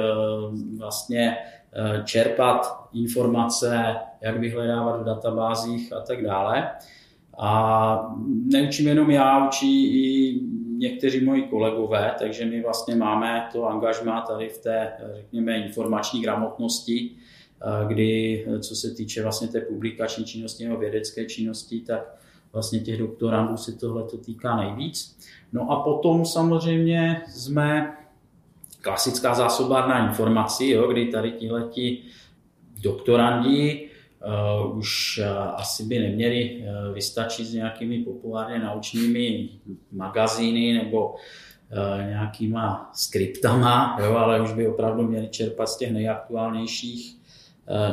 [0.78, 1.38] vlastně
[1.74, 6.70] e, čerpat informace, jak vyhledávat v databázích a tak dále.
[7.40, 8.16] A
[8.54, 10.40] neučím jenom já, učí i
[10.78, 17.12] někteří moji kolegové, takže my vlastně máme to angažmá tady v té, řekněme, informační gramotnosti,
[17.88, 22.16] kdy, co se týče vlastně té publikační činnosti nebo vědecké činnosti, tak
[22.54, 25.18] vlastně těch doktorandů se tohle to týká nejvíc.
[25.54, 27.98] No a potom samozřejmě jsme
[28.82, 32.02] klasická zásobárna informací, jo, kdy tady tihleti
[32.82, 33.85] doktorandi
[34.26, 39.50] uh, už uh, asi by neměli uh, vystačit s nějakými populárně naučnými
[39.92, 41.16] magazíny nebo
[42.08, 47.18] nějakýma skriptama, jo, ale už by opravdu měli čerpat z těch nejaktuálnějších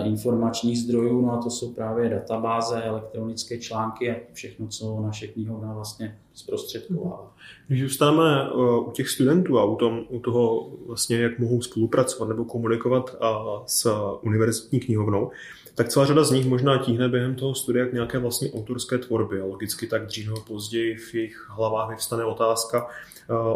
[0.05, 5.75] informačních zdrojů, no a to jsou právě databáze, elektronické články a všechno, co naše knihovna
[5.75, 7.35] vlastně zprostředkovává.
[7.69, 8.55] Když zůstáváme eh,
[8.87, 13.27] u těch studentů a u, tom, u toho vlastně, jak mohou spolupracovat nebo komunikovat eh,
[13.67, 15.31] s univerzitní knihovnou,
[15.75, 19.43] tak celá řada z nich možná tíhne během toho studia k nějaké vlastní autorské tvorbě.
[19.43, 22.87] Logicky tak dřív nebo později v jejich hlavách vyvstane otázka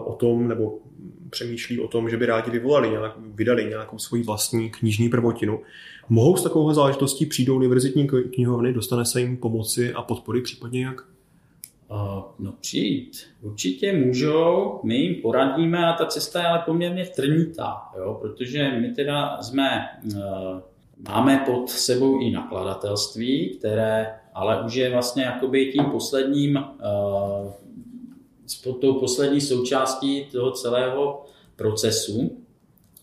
[0.04, 0.78] o tom, nebo
[1.30, 5.60] přemýšlí o tom, že by rádi vyvolali, nějak, vydali nějakou svoji vlastní knižní prvotinu.
[6.08, 10.84] Mohou s takovou záležitostí přijít do univerzitní knihovny, dostane se jim pomoci a podpory případně
[10.84, 11.15] jak?
[12.38, 13.26] No přijít.
[13.42, 18.18] Určitě můžou, my jim poradíme a ta cesta je ale poměrně trnitá, jo?
[18.20, 20.20] protože my teda jsme, uh,
[21.08, 27.52] máme pod sebou i nakladatelství, které ale už je vlastně jakoby tím posledním, uh,
[28.64, 31.24] pod tou poslední součástí toho celého
[31.56, 32.42] procesu.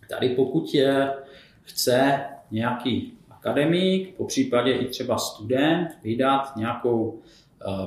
[0.09, 1.13] Tady pokud je,
[1.61, 7.21] chce nějaký akademik, po případě i třeba student, vydat nějakou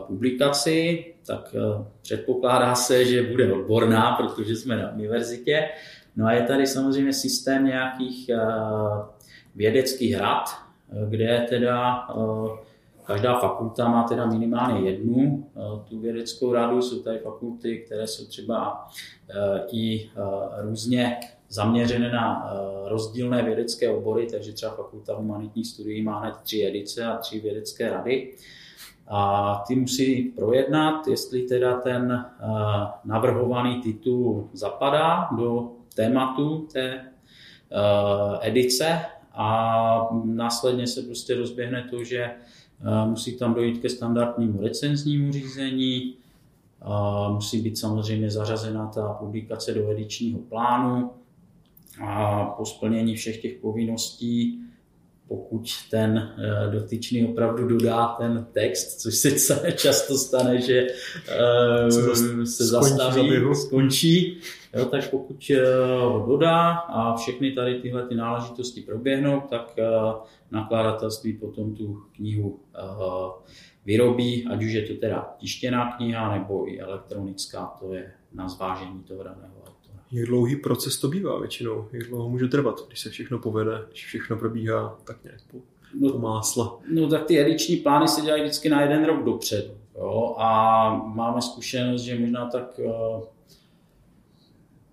[0.06, 5.68] publikaci, tak uh, předpokládá se, že bude odborná, protože jsme na univerzitě.
[6.16, 9.04] No a je tady samozřejmě systém nějakých uh,
[9.54, 10.44] vědeckých rad,
[11.08, 12.08] kde teda
[13.04, 15.46] každá fakulta má teda minimálně jednu
[15.88, 16.82] tu vědeckou radu.
[16.82, 18.88] Jsou tady fakulty, které jsou třeba
[19.72, 20.10] i
[20.58, 21.16] různě
[21.48, 27.04] zaměřené na eh, rozdílné vědecké obory, takže třeba Fakulta humanitních studií má hned tři edice
[27.04, 28.34] a tři vědecké rady.
[29.08, 32.46] A ty musí projednat, jestli teda ten eh,
[33.04, 37.08] navrhovaný titul zapadá do tématu té eh,
[38.40, 39.00] edice
[39.32, 42.34] a následně se prostě rozběhne to, že
[43.04, 46.14] musí tam dojít ke standardnímu recenznímu řízení,
[47.28, 51.10] musí být samozřejmě zařazena ta publikace do edičního plánu,
[52.00, 54.60] a po splnění všech těch povinností,
[55.28, 60.86] pokud ten eh, dotyčný opravdu dodá ten text, což se často stane, že
[61.28, 64.38] eh, se zastaví, skončí,
[64.74, 69.76] jo, tak pokud eh, ho dodá a všechny tady tyhle ty náležitosti proběhnou, tak
[70.50, 72.60] nakladatelství potom tu knihu
[73.84, 79.02] vyrobí, ať už je to teda tištěná kniha nebo i elektronická, to je na zvážení
[79.02, 79.55] toho daného
[80.12, 81.88] jak dlouhý proces to bývá většinou?
[81.92, 85.58] Jak dlouho může trvat, když se všechno povede, když všechno probíhá tak nějak po,
[86.00, 86.78] no, po másla?
[86.92, 89.70] No tak ty ediční plány se dělají vždycky na jeden rok dopředu.
[89.94, 90.34] Jo?
[90.38, 93.20] A máme zkušenost, že možná tak eh,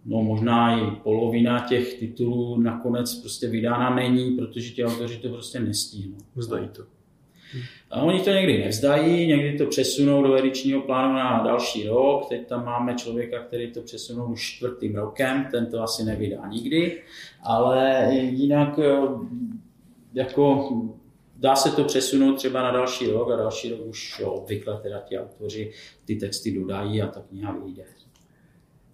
[0.06, 5.60] no možná i polovina těch titulů nakonec prostě vydána není, protože ti autoři to prostě
[5.60, 6.18] nestihnou.
[6.36, 6.84] Vzdají to.
[7.92, 12.30] A oni to někdy nevzdají, někdy to přesunou do edičního plánu na další rok.
[12.30, 17.02] Teď tam máme člověka, který to přesunul už čtvrtým rokem, ten to asi nevydá nikdy,
[17.44, 18.80] ale jinak
[20.14, 20.80] jako
[21.36, 25.20] dá se to přesunout třeba na další rok a další rok už obvykle teda ti
[25.20, 25.72] autoři
[26.06, 27.84] ty texty dodají a ta kniha vyjde.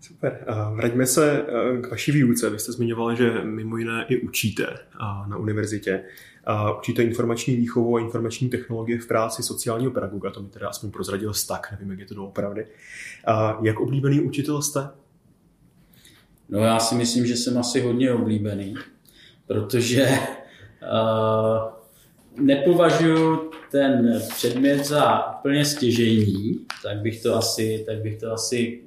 [0.02, 0.46] Super.
[0.74, 2.50] Vraťme se eh, k vaší výuce.
[2.50, 4.78] Vy jste zmiňoval, že mimo jiné i učíte
[5.28, 6.04] na univerzitě.
[6.80, 10.32] Učíte informační výchovu a informační technologie v práci sociálního pedagoga.
[10.32, 12.68] To mi teda aspoň prozradil tak, nevím, jak je to doopravdy.
[13.62, 14.90] Jak oblíbený učitel jste?
[16.50, 18.76] No já si myslím, že jsem asi hodně oblíbený,
[19.48, 20.10] protože
[20.82, 21.74] uh,
[22.46, 28.82] nepovažuji ten předmět za úplně stěžejní, tak bych to asi, tak bych to asi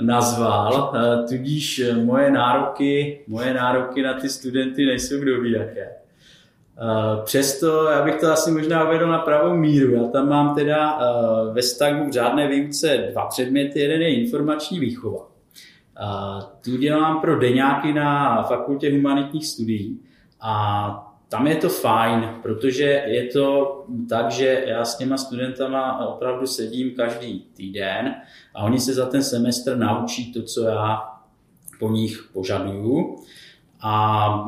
[0.00, 5.88] nazval, eh, tudíž moje nároky, moje nároky na ty studenty nejsou kdo ví jaké.
[5.88, 9.94] Eh, přesto já bych to asi možná uvedl na pravou míru.
[9.94, 13.80] Já tam mám teda eh, ve stagu v řádné výuce dva předměty.
[13.80, 15.28] Jeden je informační výchova.
[16.64, 20.00] Tu dělám pro deňáky na fakultě humanitních studií.
[20.40, 26.46] A tam je to fajn, protože je to tak, že já s těma studentama opravdu
[26.46, 28.14] sedím každý týden
[28.54, 31.02] a oni se za ten semestr naučí to, co já
[31.78, 33.16] po nich požaduju.
[33.82, 34.46] A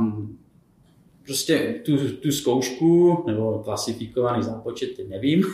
[1.24, 5.44] prostě tu, tu zkoušku, nebo klasifikovaný zápočet, teď nevím,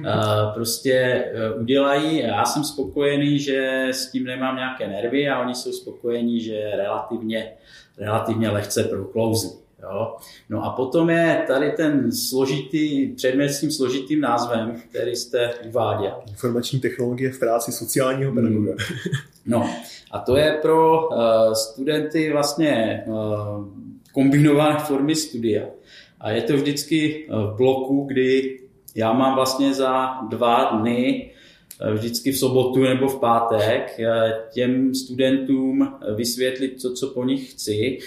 [0.54, 5.72] prostě e, udělají já jsem spokojený, že s tím nemám nějaké nervy a oni jsou
[5.72, 7.52] spokojení, že relativně,
[7.98, 9.65] relativně lehce proklouzli.
[9.82, 10.16] Jo?
[10.50, 16.14] No a potom je tady ten složitý předmět s tím složitým názvem, který jste uváděl.
[16.28, 18.72] Informační technologie v práci sociálního pedagoga.
[18.78, 19.16] Hmm.
[19.46, 19.70] No
[20.10, 21.16] a to je pro uh,
[21.52, 23.14] studenty vlastně uh,
[24.12, 25.64] kombinované formy studia.
[26.20, 28.60] A je to vždycky v bloku, kdy
[28.94, 31.30] já mám vlastně za dva dny
[31.94, 34.00] vždycky v sobotu nebo v pátek
[34.52, 37.98] těm studentům vysvětlit to, co po nich chci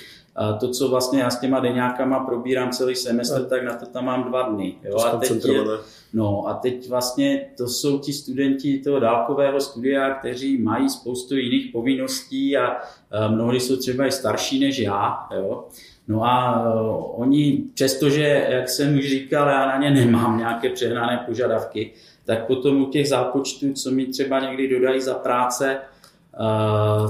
[0.59, 4.23] to, co vlastně já s těma deňákama probírám celý semestr, tak na to tam mám
[4.23, 4.75] dva dny.
[4.83, 4.99] Jo?
[4.99, 5.63] A teď, je,
[6.13, 11.71] no, a teď vlastně to jsou ti studenti toho dálkového studia, kteří mají spoustu jiných
[11.71, 12.67] povinností a,
[13.11, 15.17] a mnohdy jsou třeba i starší než já.
[15.35, 15.63] Jo?
[16.07, 21.23] No a uh, oni, přestože, jak jsem už říkal, já na ně nemám nějaké přehnané
[21.25, 21.91] požadavky,
[22.25, 25.77] tak potom u těch zápočtů, co mi třeba někdy dodají za práce,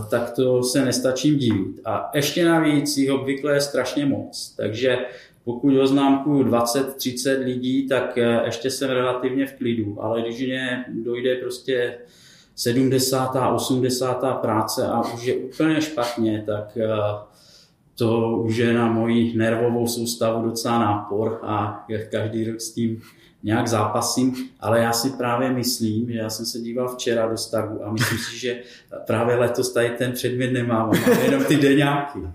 [0.10, 1.80] tak to se nestačím divit.
[1.86, 4.54] A ještě navíc jich obvykle je strašně moc.
[4.58, 4.98] Takže
[5.44, 10.04] pokud ho známku 20-30 lidí, tak e, ještě jsem relativně v klidu.
[10.04, 11.98] Ale když mě dojde prostě
[12.56, 13.36] 70.
[13.56, 14.24] 80.
[14.42, 16.88] práce a už je úplně špatně, tak e,
[17.96, 23.02] to už je na moji nervovou soustavu docela nápor a každý rok s tím
[23.43, 27.86] nějak zápasím, ale já si právě myslím, že já jsem se díval včera do stavu
[27.86, 28.62] a myslím si, že
[29.08, 32.19] právě letos tady ten předmět nemám, mám jenom ty deňáky.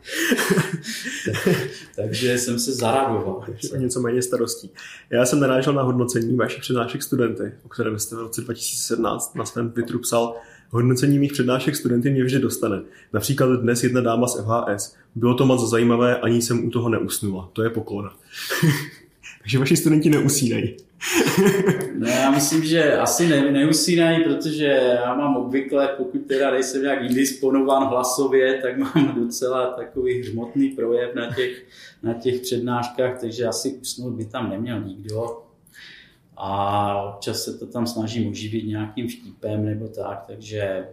[1.96, 3.44] Takže jsem se zaradoval.
[3.76, 4.70] Něco méně starostí.
[5.10, 9.44] Já jsem narážel na hodnocení vašich přednášek studenty, o kterém jste v roce 2017 na
[9.44, 10.36] svém Twitteru psal,
[10.70, 12.82] Hodnocení mých přednášek studenty mě vždy dostane.
[13.12, 14.96] Například dnes jedna dáma z FHS.
[15.14, 17.50] Bylo to moc zajímavé, ani jsem u toho neusnula.
[17.52, 18.16] To je poklona.
[19.44, 20.76] Takže vaši studenti neusínají.
[21.98, 24.64] no já myslím, že asi ne, neusínají, protože
[25.04, 31.14] já mám obvykle, pokud teda nejsem nějak indisponován hlasově, tak mám docela takový hřmotný projev
[31.14, 31.64] na těch,
[32.02, 35.42] na těch přednáškách, takže asi usnout by tam neměl nikdo.
[36.36, 40.86] A občas se to tam snažím uživit nějakým vtipem nebo tak, takže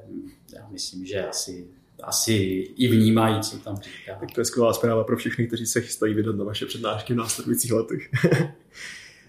[0.56, 1.68] já myslím, že asi
[2.04, 2.34] asi
[2.78, 4.18] i vnímají, co tam říká.
[4.20, 7.18] Tak to je skvělá zpráva pro všechny, kteří se chystají vydat na vaše přednášky v
[7.18, 8.10] následujících letech.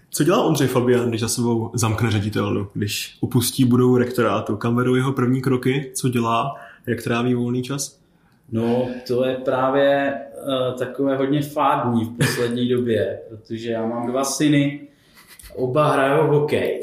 [0.09, 4.57] co dělá Ondřej Fabian, když za sebou zamkne ředitelnu, když opustí budou rektorátu?
[4.57, 5.91] Kam vedou jeho první kroky?
[5.95, 6.55] Co dělá?
[6.87, 8.03] Jak tráví volný čas?
[8.51, 10.13] No, to je právě
[10.47, 14.87] uh, takové hodně fádní v poslední době, protože já mám dva syny,
[15.55, 16.81] oba hrajou hokej.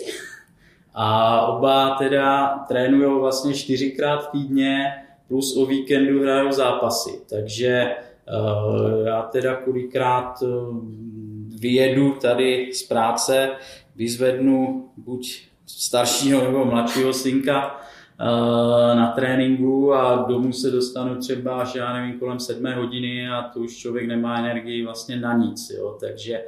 [0.94, 4.92] A oba teda trénují vlastně čtyřikrát týdně,
[5.30, 7.20] plus o víkendu hrajou zápasy.
[7.30, 10.76] Takže uh, já teda kolikrát uh,
[11.60, 13.50] vyjedu tady z práce,
[13.96, 21.74] vyzvednu buď staršího nebo mladšího synka uh, na tréninku a domů se dostanu třeba až,
[21.74, 25.70] já nevím, kolem sedmé hodiny a to už člověk nemá energii vlastně na nic.
[25.70, 25.96] Jo?
[26.00, 26.44] Takže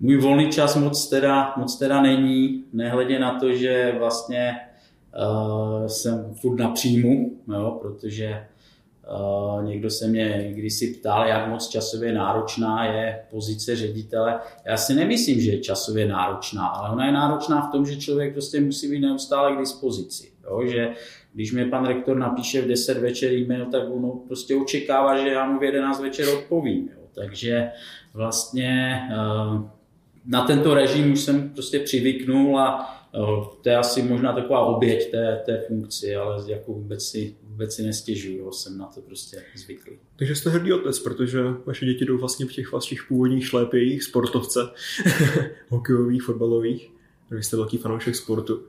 [0.00, 4.56] můj volný čas moc teda, moc teda není, nehledě na to, že vlastně
[5.14, 8.46] uh, jsem furt na příjmu, jo, protože
[9.10, 14.40] uh, někdo se mě kdysi ptal, jak moc časově náročná je pozice ředitele.
[14.64, 18.32] Já si nemyslím, že je časově náročná, ale ona je náročná v tom, že člověk
[18.32, 20.32] prostě musí být neustále k dispozici.
[20.44, 20.90] Jo, že
[21.34, 25.50] když mi pan rektor napíše v 10 večer e-mail, tak ono prostě očekává, že já
[25.50, 26.88] mu v 11 večer odpovím.
[26.92, 27.02] Jo.
[27.14, 27.70] Takže
[28.14, 29.62] vlastně uh,
[30.26, 33.03] na tento režim už jsem prostě přivyknul a
[33.62, 37.82] to je asi možná taková oběť té, té funkci, ale jako vůbec si, vůbec si
[37.82, 39.92] nestěžuju, jsem na to prostě zvyklý.
[40.16, 44.60] Takže jste hrdý otec, protože vaše děti jdou vlastně v těch vašich původních šlépějích, sportovce,
[45.68, 46.90] hokejových, fotbalových,
[47.30, 48.62] vy jste velký fanoušek sportu.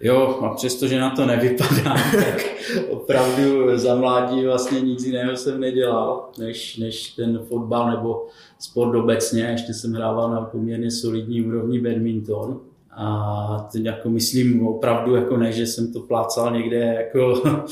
[0.00, 2.44] Jo, a přestože na to nevypadá, tak
[2.88, 8.26] opravdu za mládí vlastně nic jiného jsem nedělal, než, než ten fotbal nebo
[8.58, 9.42] sport obecně.
[9.42, 12.60] Ještě jsem hrával na poměrně solidní úrovni badminton.
[12.92, 17.42] A teď jako myslím opravdu jako ne, že jsem to plácal někde jako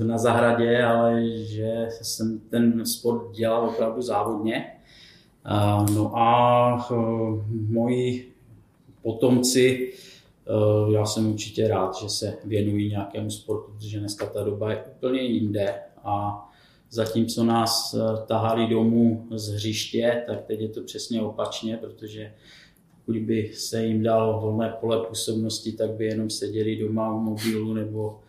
[0.00, 4.66] eh, na zahradě, ale že jsem ten sport dělal opravdu závodně.
[5.94, 6.94] No a eh,
[7.68, 8.32] moji
[9.02, 9.92] potomci
[10.46, 14.84] Eh, já jsem určitě rád, že se věnují nějakému sportu, protože dneska ta doba je
[14.96, 16.44] úplně jinde a
[16.90, 22.34] zatímco nás tahali domů z hřiště, tak teď je to přesně opačně, protože
[23.06, 27.74] pokud by se jim dalo volné pole působnosti, tak by jenom seděli doma u mobilu
[27.74, 28.20] nebo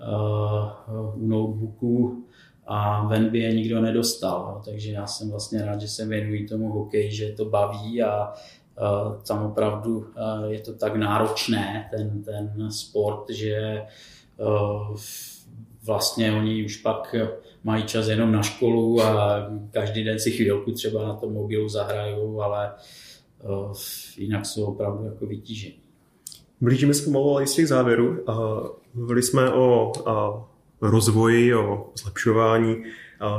[0.00, 2.24] uh, u notebooku
[2.66, 4.62] a ven by je nikdo nedostal.
[4.64, 8.32] Takže já jsem vlastně rád, že se věnují tomu hokeji, že to baví a
[8.78, 13.86] Eh, tam opravdu eh, je to tak náročné, ten, ten sport, že eh,
[15.82, 17.14] vlastně oni už pak
[17.64, 22.40] mají čas jenom na školu a každý den si chvilku třeba na tom mobilu zahrajou,
[22.40, 22.72] ale
[24.16, 25.78] jinak jsou opravdu jako vytížení.
[26.60, 28.24] Blížíme se pomalu ale z těch závěrů.
[28.94, 29.92] Mluvili jsme o
[30.80, 32.84] rozvoji, o zlepšování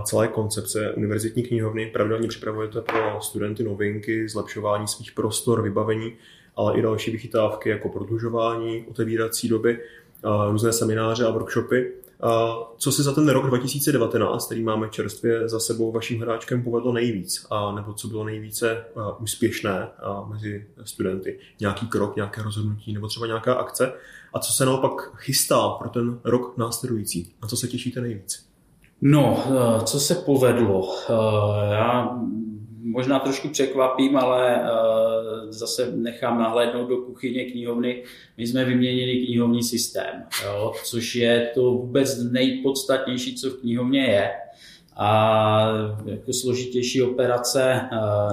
[0.04, 1.86] celé koncepce univerzitní knihovny.
[1.86, 6.14] Pravidelně připravujete pro studenty novinky, zlepšování svých prostor, vybavení.
[6.56, 9.80] ale i další vychytávky jako prodlužování, otevírací doby,
[10.50, 11.92] různé semináře a workshopy.
[12.78, 17.46] Co se za ten rok 2019, který máme čerstvě za sebou, vaším hráčkem povedlo nejvíc?
[17.52, 18.86] A nebo co bylo nejvíce
[19.20, 19.88] úspěšné
[20.28, 21.40] mezi studenty?
[21.60, 23.94] Nějaký krok, nějaké rozhodnutí nebo třeba nějaká akce?
[24.34, 27.34] A co se naopak chystá pro ten rok následující?
[27.42, 28.46] Na co se těšíte nejvíc?
[29.02, 29.44] No,
[29.86, 30.96] co se povedlo?
[31.72, 32.20] Já
[32.86, 34.68] možná trošku překvapím, ale eh,
[35.50, 38.04] zase nechám nahlédnout do kuchyně knihovny.
[38.38, 44.32] My jsme vyměnili knihovní systém, jo, což je to vůbec nejpodstatnější, co v knihovně je.
[44.98, 45.68] A
[46.06, 47.82] jako složitější operace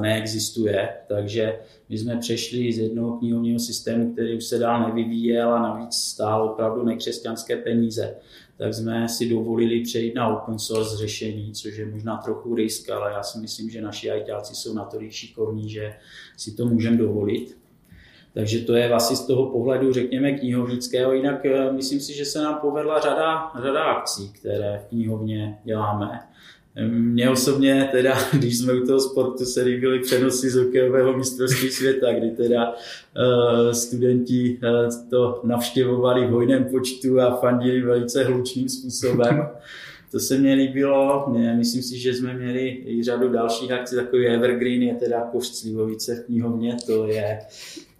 [0.00, 5.62] neexistuje, takže my jsme přešli z jednoho knihovního systému, který už se dál nevyvíjel a
[5.62, 8.16] navíc stál opravdu nekřesťanské peníze
[8.62, 13.12] tak jsme si dovolili přejít na open source řešení, což je možná trochu risk, ale
[13.12, 15.94] já si myslím, že naši ajťáci jsou natolik šikovní, že
[16.36, 17.58] si to můžeme dovolit.
[18.34, 21.12] Takže to je asi z toho pohledu, řekněme, knihovnického.
[21.12, 26.20] Jinak eh, myslím si, že se nám povedla řada, řada akcí, které v knihovně děláme.
[26.88, 32.12] Mně osobně teda, když jsme u toho sportu, se líbily přenosy z hokejového mistrovství světa,
[32.12, 39.48] kdy teda uh, studenti uh, to navštěvovali v hojném počtu a fandili velice hlučným způsobem.
[40.12, 41.26] To se mně líbilo.
[41.28, 43.96] Mě, myslím si, že jsme měli i řadu dalších akcí.
[43.96, 46.76] Takový Evergreen je teda košt Slivovice v knihovně.
[46.86, 47.38] To je,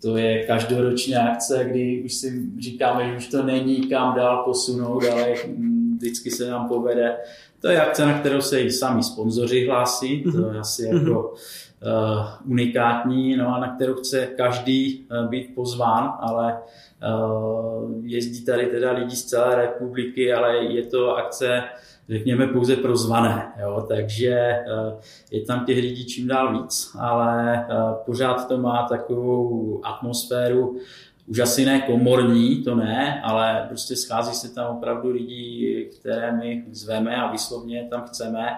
[0.03, 5.05] to je každoroční akce, kdy už si říkáme, že už to není kam dál posunout,
[5.13, 5.35] ale
[6.03, 7.17] vždycky se nám povede
[7.63, 10.97] to je akce, na kterou se i sami sponzoři hlásí, to je asi mhm.
[10.97, 18.45] jako uh, unikátní, no a na kterou chce každý uh, být pozván, ale uh, jezdí
[18.45, 21.63] tady teda lidi z celé republiky, ale je to akce,
[22.09, 23.87] řekněme, pouze pro zvané, jo?
[23.89, 24.59] takže
[25.31, 27.67] je tam těch lidí čím dál víc, ale
[28.07, 30.77] pořád to má takovou atmosféru,
[31.27, 36.65] už asi ne komorní, to ne, ale prostě schází se tam opravdu lidi, které my
[36.71, 38.49] zveme a vyslovně tam chceme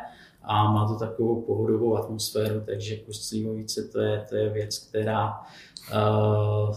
[0.42, 5.32] a má to takovou pohodovou atmosféru, takže Kostlímovice to je, to je věc, která
[5.92, 6.76] uh,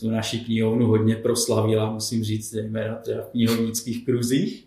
[0.00, 4.66] tu naši knihovnu hodně proslavila, musím říct, zejména třeba v knihovnických kruzích.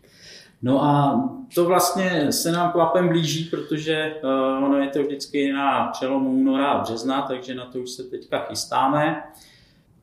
[0.61, 1.23] No a
[1.55, 6.67] to vlastně se nám klapem blíží, protože uh, ono je to vždycky na přelomu února
[6.67, 9.23] a března, takže na to už se teďka chystáme.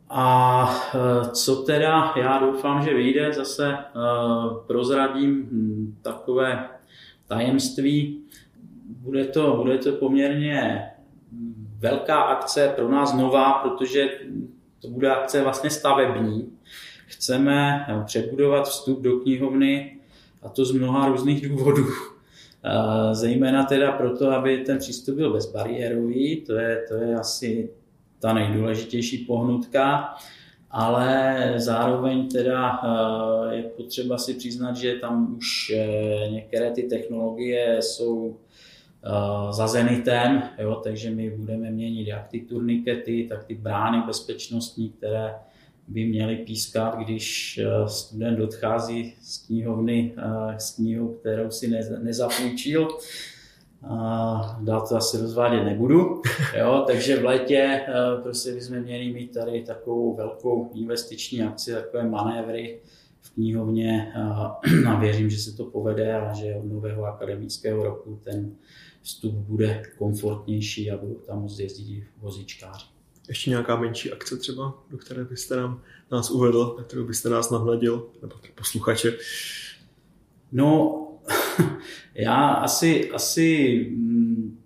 [0.09, 3.79] A e, co teda, já doufám, že vyjde, zase e,
[4.67, 6.69] prozradím hm, takové
[7.27, 8.23] tajemství.
[8.87, 10.83] Bude to, bude to poměrně
[11.79, 14.09] velká akce pro nás nová, protože
[14.83, 16.53] to bude akce vlastně stavební.
[17.07, 19.99] Chceme přebudovat vstup do knihovny
[20.43, 21.87] a to z mnoha různých důvodů.
[22.65, 27.71] E, zejména teda proto, aby ten přístup byl bezbariérový, to je, to je asi
[28.19, 30.15] ta nejdůležitější pohnutka,
[30.71, 32.81] ale zároveň teda
[33.51, 38.37] eh, je potřeba si přiznat, že tam už eh, některé ty technologie jsou
[39.05, 44.91] eh, za zenitem, jo, takže my budeme měnit jak ty turnikety, tak ty brány bezpečnostní,
[44.91, 45.35] které
[45.89, 50.15] by měly pískat, když student odchází z knihovny
[50.59, 51.69] s knihou, kterou si
[52.03, 52.89] nezapůjčil
[53.83, 56.23] a dál to asi rozvádět nebudu.
[56.59, 57.57] Jo, takže v létě
[57.89, 62.81] eh, prostě bychom měli mít tady takovou velkou investiční akci, takové manévry
[63.21, 64.13] v knihovně
[64.89, 68.55] a věřím, že se to povede a že od nového akademického roku ten
[69.03, 72.87] vstup bude komfortnější a budou tam moct jezdit vozíčkáři.
[73.29, 77.51] Ještě nějaká menší akce třeba, do které byste nám, nás uvedl, na kterou byste nás
[77.51, 79.13] nahladil, nebo posluchače?
[80.53, 81.06] No,
[82.15, 84.59] já asi, asi mm,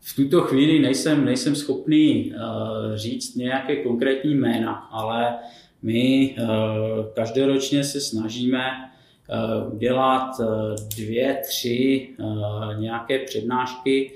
[0.00, 5.36] v tuto chvíli nejsem, nejsem schopný uh, říct nějaké konkrétní jména, ale
[5.82, 6.48] my uh,
[7.14, 10.30] každoročně se snažíme uh, udělat
[10.96, 12.08] dvě, tři
[12.78, 14.12] nějaké přednášky,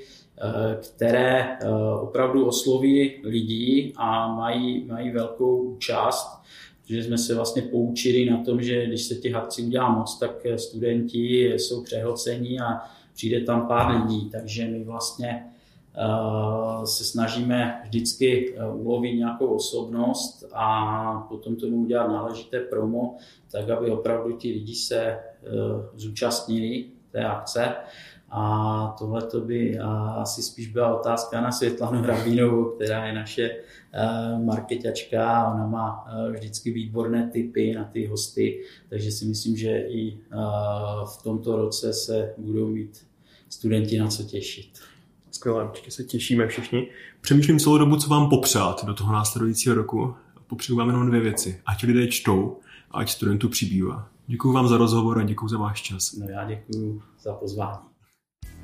[0.83, 1.59] které
[2.01, 6.44] opravdu osloví lidí a mají, mají velkou účast
[6.85, 10.47] že jsme se vlastně poučili na tom, že když se těch akcí udělá moc, tak
[10.57, 12.81] studenti jsou přehlcení a
[13.15, 15.45] přijde tam pár lidí, takže my vlastně
[15.97, 23.17] uh, se snažíme vždycky uh, ulovit nějakou osobnost a potom tomu udělat náležité promo,
[23.53, 27.75] tak aby opravdu ti lidi se uh, zúčastnili té akce.
[28.37, 34.39] A tohle to by asi spíš byla otázka na Světlanu Hrabínovou, která je naše eh,
[34.45, 35.53] marketačka.
[35.55, 40.37] Ona má eh, vždycky výborné typy na ty hosty, takže si myslím, že i eh,
[41.05, 43.07] v tomto roce se budou mít
[43.49, 44.79] studenti na co těšit.
[45.31, 46.89] skvělé, určitě se těšíme všichni.
[47.21, 50.15] Přemýšlím celou dobu, co vám popřát do toho následujícího roku.
[50.47, 51.61] Popřeju vám jenom dvě věci.
[51.67, 52.59] Ať lidé čtou
[52.91, 54.09] a ať studentů přibývá.
[54.27, 56.13] Děkuji vám za rozhovor a děkuji za váš čas.
[56.13, 57.94] No já děkuji za pozvání.